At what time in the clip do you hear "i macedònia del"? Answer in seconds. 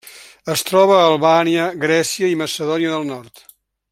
2.33-3.09